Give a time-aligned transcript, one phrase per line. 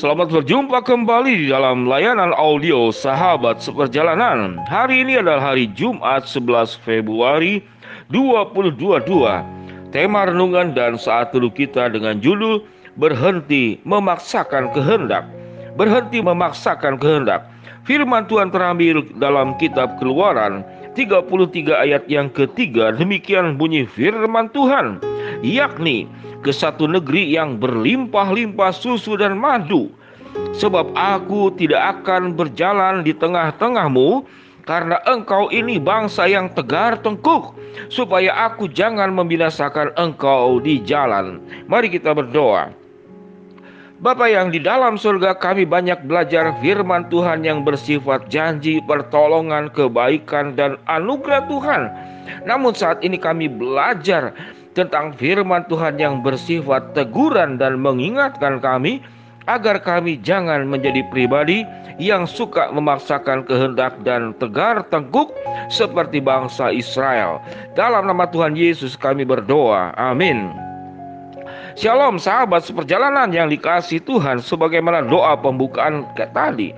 [0.00, 4.56] Selamat berjumpa kembali di dalam layanan audio Sahabat Seperjalanan.
[4.64, 7.60] Hari ini adalah hari Jumat 11 Februari
[8.08, 8.80] 2022.
[9.92, 12.64] Tema renungan dan saat teduh kita dengan judul
[12.96, 15.28] Berhenti Memaksakan Kehendak.
[15.76, 17.44] Berhenti memaksakan kehendak.
[17.84, 24.98] Firman Tuhan terambil dalam kitab Keluaran 33 ayat yang ketiga demikian bunyi firman Tuhan
[25.40, 29.92] yakni ke satu negeri yang berlimpah-limpah susu dan madu.
[30.56, 34.24] Sebab aku tidak akan berjalan di tengah-tengahmu
[34.62, 37.58] karena engkau ini bangsa yang tegar tengkuk
[37.90, 41.42] supaya aku jangan membinasakan engkau di jalan.
[41.66, 42.70] Mari kita berdoa.
[44.00, 50.56] Bapa yang di dalam surga kami banyak belajar firman Tuhan yang bersifat janji, pertolongan, kebaikan,
[50.56, 51.82] dan anugerah Tuhan.
[52.48, 54.32] Namun saat ini kami belajar
[54.72, 59.04] tentang firman Tuhan yang bersifat teguran dan mengingatkan kami
[59.44, 61.68] agar kami jangan menjadi pribadi
[62.00, 65.28] yang suka memaksakan kehendak dan tegar tengkuk
[65.68, 67.44] seperti bangsa Israel.
[67.76, 69.92] Dalam nama Tuhan Yesus kami berdoa.
[70.00, 70.69] Amin.
[71.78, 76.74] Shalom sahabat seperjalanan yang dikasih Tuhan sebagaimana doa pembukaan tadi.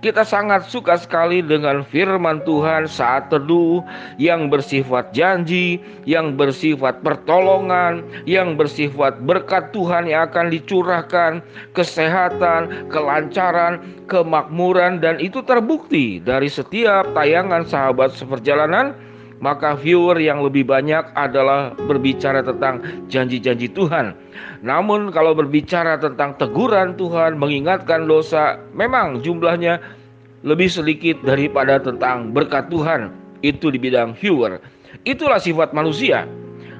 [0.00, 3.84] Kita sangat suka sekali dengan firman Tuhan saat teduh
[4.16, 5.76] yang bersifat janji,
[6.08, 11.44] yang bersifat pertolongan, yang bersifat berkat Tuhan yang akan dicurahkan,
[11.76, 18.96] kesehatan, kelancaran, kemakmuran dan itu terbukti dari setiap tayangan sahabat seperjalanan
[19.40, 24.12] maka viewer yang lebih banyak adalah berbicara tentang janji-janji Tuhan.
[24.60, 29.80] Namun kalau berbicara tentang teguran Tuhan, mengingatkan dosa, memang jumlahnya
[30.44, 33.16] lebih sedikit daripada tentang berkat Tuhan.
[33.40, 34.60] Itu di bidang viewer.
[35.08, 36.28] Itulah sifat manusia.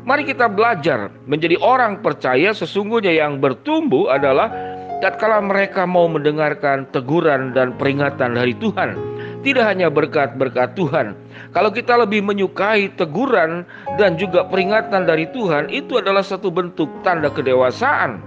[0.04, 4.52] Mari kita belajar menjadi orang percaya sesungguhnya yang bertumbuh adalah
[5.00, 8.96] tatkala mereka mau mendengarkan teguran dan peringatan dari Tuhan.
[9.40, 11.16] Tidak hanya berkat-berkat Tuhan,
[11.56, 13.64] kalau kita lebih menyukai teguran
[13.96, 18.20] dan juga peringatan dari Tuhan, itu adalah satu bentuk tanda kedewasaan.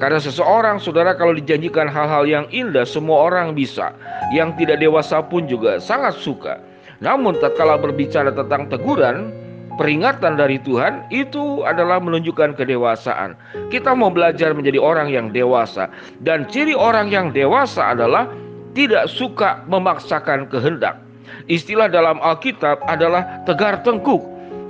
[0.00, 3.92] Karena seseorang, saudara, kalau dijanjikan hal-hal yang indah, semua orang bisa.
[4.32, 6.60] Yang tidak dewasa pun juga sangat suka.
[7.04, 9.32] Namun, tatkala berbicara tentang teguran,
[9.76, 13.36] peringatan dari Tuhan, itu adalah menunjukkan kedewasaan.
[13.68, 15.92] Kita mau belajar menjadi orang yang dewasa,
[16.24, 18.28] dan ciri orang yang dewasa adalah
[18.76, 21.00] tidak suka memaksakan kehendak.
[21.48, 24.20] Istilah dalam Alkitab adalah tegar tengkuk.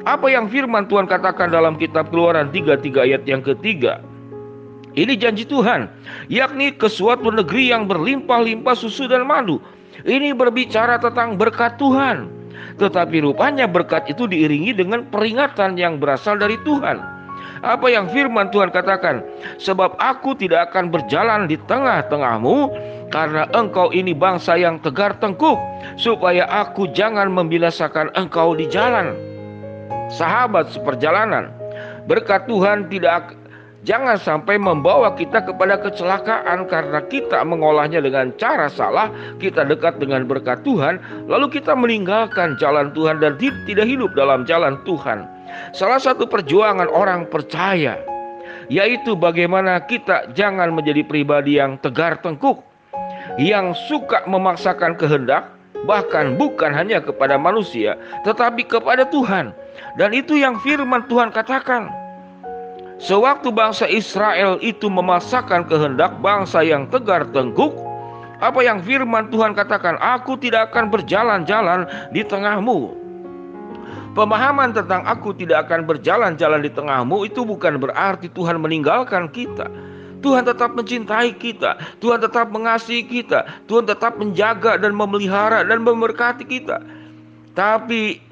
[0.06, 3.98] Apa yang firman Tuhan katakan dalam kitab Keluaran 33 ayat yang ketiga.
[4.96, 5.90] Ini janji Tuhan,
[6.32, 9.60] yakni ke suatu negeri yang berlimpah-limpah susu dan madu.
[10.06, 12.32] Ini berbicara tentang berkat Tuhan.
[12.80, 17.15] Tetapi rupanya berkat itu diiringi dengan peringatan yang berasal dari Tuhan.
[17.64, 19.24] Apa yang firman Tuhan katakan?
[19.56, 22.72] Sebab aku tidak akan berjalan di tengah-tengahmu
[23.08, 25.56] karena engkau ini bangsa yang tegar tengkuk,
[25.96, 29.14] supaya aku jangan membinasakan engkau di jalan.
[30.12, 31.50] Sahabat seperjalanan,
[32.10, 33.34] berkat Tuhan tidak
[33.86, 40.26] jangan sampai membawa kita kepada kecelakaan karena kita mengolahnya dengan cara salah, kita dekat dengan
[40.26, 40.98] berkat Tuhan,
[41.30, 45.35] lalu kita meninggalkan jalan Tuhan dan tidak hidup dalam jalan Tuhan.
[45.74, 48.16] Salah satu perjuangan orang percaya
[48.66, 52.62] yaitu bagaimana kita jangan menjadi pribadi yang tegar tengkuk,
[53.38, 55.54] yang suka memaksakan kehendak,
[55.86, 57.94] bahkan bukan hanya kepada manusia,
[58.26, 59.54] tetapi kepada Tuhan.
[59.94, 61.88] Dan itu yang firman Tuhan katakan.
[62.96, 67.76] Sewaktu bangsa Israel itu memaksakan kehendak bangsa yang tegar tengkuk,
[68.40, 73.05] apa yang firman Tuhan katakan, aku tidak akan berjalan-jalan di tengahmu.
[74.16, 79.68] Pemahaman tentang aku tidak akan berjalan-jalan di tengahmu itu bukan berarti Tuhan meninggalkan kita.
[80.24, 86.48] Tuhan tetap mencintai kita, Tuhan tetap mengasihi kita, Tuhan tetap menjaga dan memelihara dan memberkati
[86.48, 86.80] kita.
[87.52, 88.24] Tapi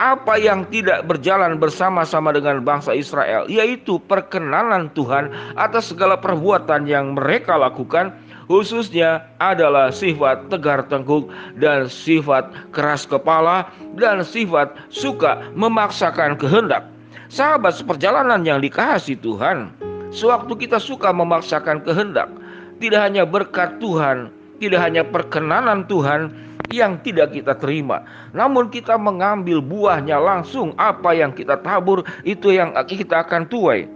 [0.00, 7.12] apa yang tidak berjalan bersama-sama dengan bangsa Israel, yaitu perkenanan Tuhan atas segala perbuatan yang
[7.12, 8.16] mereka lakukan,
[8.46, 16.86] khususnya adalah sifat tegar tengkuk dan sifat keras kepala dan sifat suka memaksakan kehendak.
[17.26, 19.74] Sahabat seperjalanan yang dikasih Tuhan,
[20.14, 22.30] Sewaktu kita suka memaksakan kehendak,
[22.78, 24.30] tidak hanya berkat Tuhan,
[24.62, 26.30] tidak hanya perkenanan Tuhan,
[26.70, 28.00] yang tidak kita terima.
[28.32, 33.86] Namun kita mengambil buahnya langsung apa yang kita tabur itu yang kita akan tuai.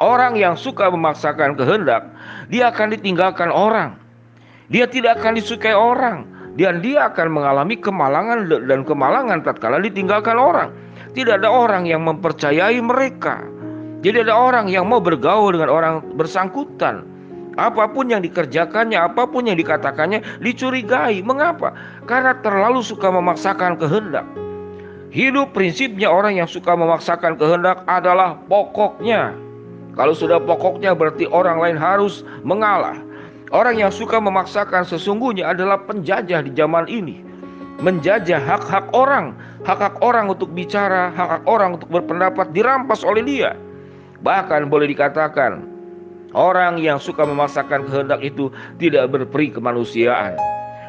[0.00, 2.08] Orang yang suka memaksakan kehendak,
[2.48, 4.00] dia akan ditinggalkan orang.
[4.72, 6.24] Dia tidak akan disukai orang
[6.56, 10.72] dan dia akan mengalami kemalangan dan kemalangan tatkala ditinggalkan orang.
[11.12, 13.44] Tidak ada orang yang mempercayai mereka.
[14.00, 17.04] Jadi ada orang yang mau bergaul dengan orang bersangkutan.
[17.60, 21.20] Apa pun yang dikerjakannya, apa pun yang dikatakannya dicurigai.
[21.20, 21.76] Mengapa?
[22.08, 24.24] Karena terlalu suka memaksakan kehendak.
[25.12, 29.49] Hidup prinsipnya orang yang suka memaksakan kehendak adalah pokoknya.
[29.94, 32.98] Kalau sudah pokoknya berarti orang lain harus mengalah.
[33.50, 37.26] Orang yang suka memaksakan sesungguhnya adalah penjajah di zaman ini.
[37.82, 39.34] Menjajah hak-hak orang,
[39.66, 43.58] hak-hak orang untuk bicara, hak-hak orang untuk berpendapat dirampas oleh dia.
[44.22, 45.70] Bahkan boleh dikatakan
[46.30, 50.38] Orang yang suka memaksakan kehendak itu tidak berperi kemanusiaan.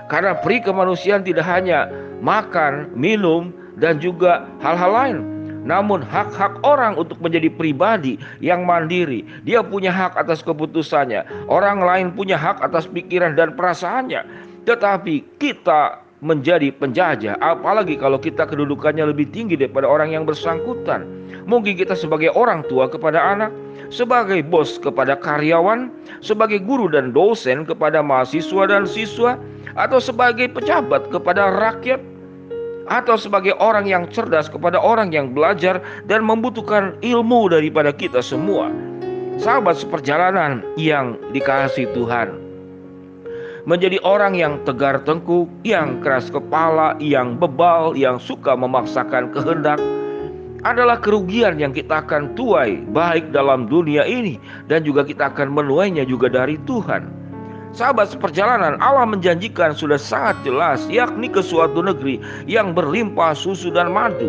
[0.05, 1.89] Karena peri kemanusiaan tidak hanya
[2.21, 3.49] makan, minum,
[3.81, 5.17] dan juga hal-hal lain.
[5.61, 9.21] Namun hak-hak orang untuk menjadi pribadi yang mandiri.
[9.45, 11.21] Dia punya hak atas keputusannya.
[11.49, 14.25] Orang lain punya hak atas pikiran dan perasaannya.
[14.65, 21.01] Tetapi kita menjadi penjajah, apalagi kalau kita kedudukannya lebih tinggi daripada orang yang bersangkutan.
[21.49, 23.49] Mungkin kita sebagai orang tua kepada anak,
[23.89, 25.89] sebagai bos kepada karyawan,
[26.21, 29.33] sebagai guru dan dosen kepada mahasiswa dan siswa,
[29.73, 31.97] atau sebagai pejabat kepada rakyat,
[32.91, 35.79] atau sebagai orang yang cerdas kepada orang yang belajar
[36.11, 38.67] dan membutuhkan ilmu daripada kita semua.
[39.39, 42.35] Sahabat seperjalanan yang dikasih Tuhan,
[43.63, 49.79] menjadi orang yang tegar tengkuk, yang keras kepala, yang bebal, yang suka memaksakan kehendak,
[50.61, 54.37] adalah kerugian yang kita akan tuai baik dalam dunia ini
[54.69, 57.20] dan juga kita akan menuainya juga dari Tuhan.
[57.71, 63.95] Sahabat seperjalanan Allah menjanjikan sudah sangat jelas yakni ke suatu negeri yang berlimpah susu dan
[63.95, 64.27] madu.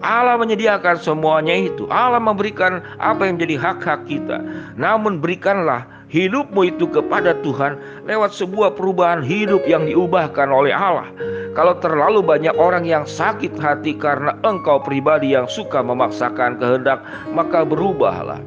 [0.00, 1.84] Allah menyediakan semuanya itu.
[1.92, 4.40] Allah memberikan apa yang menjadi hak-hak kita.
[4.78, 7.76] Namun berikanlah hidupmu itu kepada Tuhan
[8.08, 11.10] lewat sebuah perubahan hidup yang diubahkan oleh Allah.
[11.52, 17.02] Kalau terlalu banyak orang yang sakit hati karena engkau pribadi yang suka memaksakan kehendak,
[17.34, 18.40] maka berubahlah.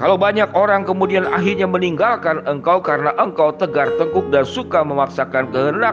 [0.00, 5.92] Kalau banyak orang kemudian akhirnya meninggalkan engkau karena engkau tegar tengkuk dan suka memaksakan kehendak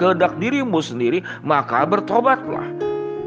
[0.00, 2.64] kehendak dirimu sendiri, maka bertobatlah.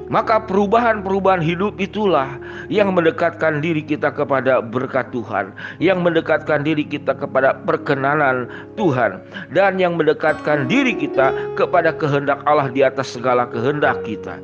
[0.10, 2.42] Maka perubahan-perubahan hidup itulah
[2.74, 9.22] yang mendekatkan diri kita kepada berkat Tuhan, yang mendekatkan diri kita kepada perkenanan Tuhan,
[9.54, 14.42] dan yang mendekatkan diri kita kepada kehendak Allah di atas segala kehendak kita.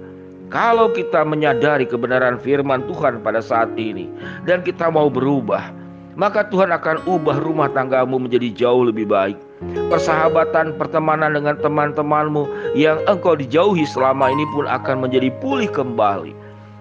[0.52, 4.12] Kalau kita menyadari kebenaran firman Tuhan pada saat ini
[4.44, 5.72] dan kita mau berubah,
[6.20, 12.98] maka Tuhan akan ubah rumah tanggamu menjadi jauh lebih baik Persahabatan, pertemanan dengan teman-temanmu yang
[13.06, 16.34] engkau dijauhi selama ini pun akan menjadi pulih kembali.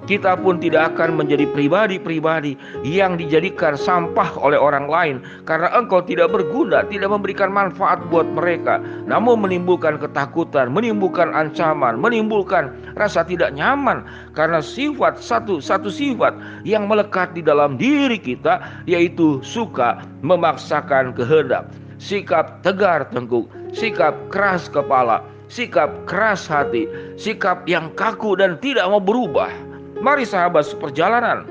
[0.08, 6.32] Kita pun tidak akan menjadi pribadi-pribadi yang dijadikan sampah oleh orang lain karena engkau tidak
[6.32, 14.02] berguna, tidak memberikan manfaat buat mereka, namun menimbulkan ketakutan, menimbulkan ancaman, menimbulkan rasa tidak nyaman
[14.32, 16.32] karena sifat satu satu sifat
[16.64, 21.68] yang melekat di dalam diri kita yaitu suka memaksakan kehendak
[22.00, 25.20] sikap tegar tengkuk, sikap keras kepala,
[25.52, 26.88] sikap keras hati,
[27.20, 29.52] sikap yang kaku dan tidak mau berubah.
[30.00, 31.44] Mari sahabat seperjalanan.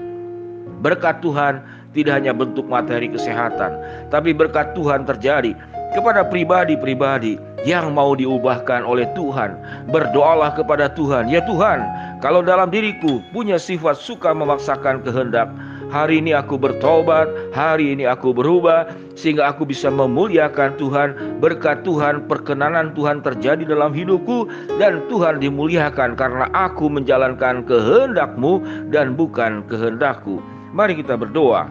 [0.81, 1.61] Berkat Tuhan
[1.93, 3.77] tidak hanya bentuk materi kesehatan,
[4.09, 5.53] tapi berkat Tuhan terjadi
[5.93, 9.53] kepada pribadi-pribadi yang mau diubahkan oleh Tuhan.
[9.93, 11.85] Berdoalah kepada Tuhan, ya Tuhan,
[12.25, 15.45] kalau dalam diriku punya sifat suka memaksakan kehendak,
[15.89, 21.41] Hari ini aku bertobat, hari ini aku berubah sehingga aku bisa memuliakan Tuhan.
[21.41, 24.45] Berkat Tuhan, perkenanan Tuhan terjadi dalam hidupku
[24.77, 28.61] dan Tuhan dimuliakan karena aku menjalankan kehendakmu
[28.93, 30.37] dan bukan kehendakku.
[30.77, 31.65] Mari kita berdoa.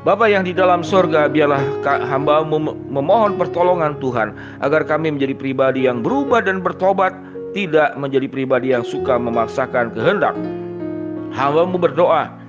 [0.00, 4.32] Bapa yang di dalam sorga, biarlah hambamu memohon pertolongan Tuhan
[4.64, 7.12] agar kami menjadi pribadi yang berubah dan bertobat,
[7.52, 10.32] tidak menjadi pribadi yang suka memaksakan kehendak.
[11.36, 12.43] Hambamu berdoa,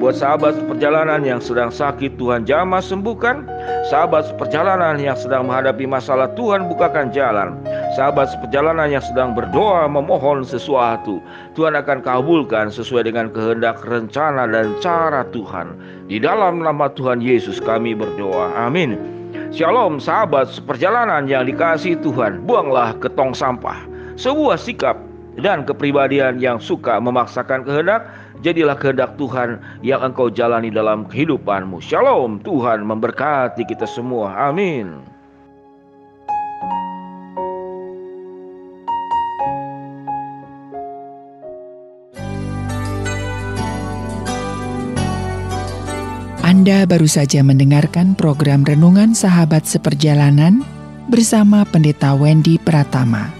[0.00, 3.44] Buat sahabat perjalanan yang sedang sakit Tuhan jamah sembuhkan.
[3.92, 7.60] Sahabat perjalanan yang sedang menghadapi masalah Tuhan bukakan jalan.
[8.00, 11.20] Sahabat perjalanan yang sedang berdoa memohon sesuatu
[11.52, 15.76] Tuhan akan kabulkan sesuai dengan kehendak rencana dan cara Tuhan.
[16.08, 18.56] Di dalam nama Tuhan Yesus kami berdoa.
[18.56, 18.96] Amin.
[19.52, 22.48] Shalom sahabat seperjalanan yang dikasih Tuhan.
[22.48, 23.84] Buanglah ke tong sampah.
[24.16, 28.10] Sebuah sikap dan kepribadian yang suka memaksakan kehendak,
[28.42, 31.78] jadilah kehendak Tuhan yang engkau jalani dalam kehidupanmu.
[31.78, 34.50] Shalom, Tuhan memberkati kita semua.
[34.50, 35.20] Amin.
[46.60, 50.60] Anda baru saja mendengarkan program Renungan Sahabat Seperjalanan
[51.08, 53.39] bersama Pendeta Wendy Pratama.